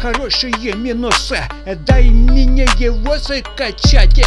[0.00, 1.38] хорошие минусы.
[1.86, 4.20] Дай мне его закачать.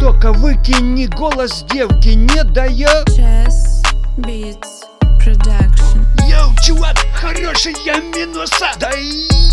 [0.00, 3.08] Только выкини голос девки, не дает.
[3.08, 3.82] Chess
[4.18, 4.84] Beats
[5.18, 6.04] Production.
[6.28, 7.74] Йоу, чувак, хорошие
[8.14, 9.02] минуса Дай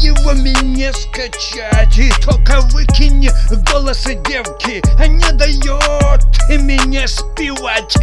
[0.01, 1.97] его мне скачать.
[1.97, 3.31] И только выкини
[3.71, 7.95] голос девки Не дает мне спевать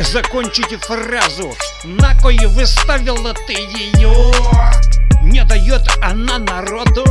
[0.00, 1.54] дает закончить фразу.
[1.84, 4.32] На кой выставила ты ее
[5.22, 7.04] Не дает она народу.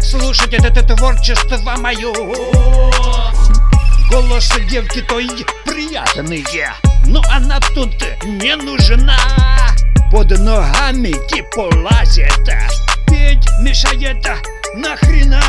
[0.00, 2.12] Слушать это, это творчество мое
[4.10, 5.28] Голос девки той
[5.64, 6.44] приятный
[7.06, 9.16] Но она тут не нужна.
[10.10, 12.48] Под ногами типа лазит
[13.06, 14.26] Петь мешает
[14.74, 15.42] нахрена.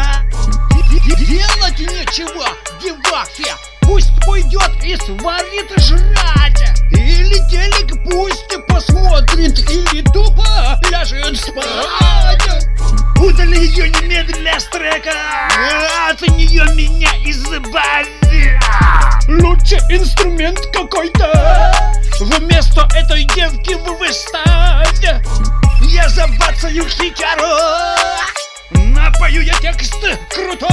[1.27, 2.47] Делать нечего,
[2.81, 3.53] девахе.
[3.81, 6.66] Пусть пойдет и сварит жрать
[8.09, 12.67] пусть посмотрит Или тупо ляжет спать.
[13.19, 15.11] Удали ее немедленно с трека
[16.09, 18.59] От нее меня избави
[19.27, 21.73] Лучше инструмент какой-то.
[22.19, 25.03] Вместо этой девки вы выставь
[25.81, 27.44] Я забацаю хитяру.
[28.71, 29.99] Напою я текст
[30.30, 30.70] крутой.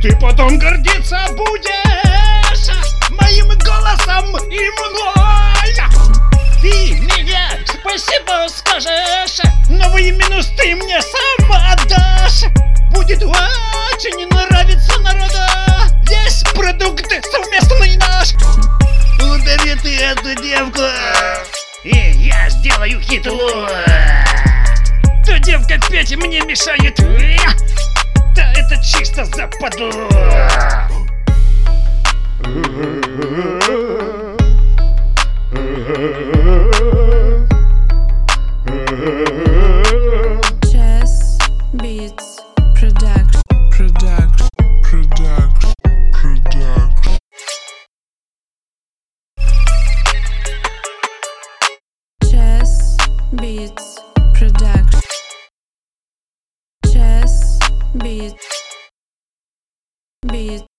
[0.00, 2.70] Ты потом гордиться будешь
[3.10, 5.59] Моим голосом и мной
[19.82, 20.82] ты эту девку.
[21.84, 23.68] И я сделаю хитло
[25.24, 26.96] То девка петь мне мешает.
[28.34, 29.90] Да это чисто западло
[53.36, 53.96] Beats
[54.34, 55.00] Production.
[56.84, 57.60] Chess
[57.96, 58.44] Beats
[60.26, 60.69] Beats